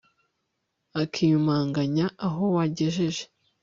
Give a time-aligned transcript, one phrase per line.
[1.01, 3.23] akiyumanganya aho wagejeje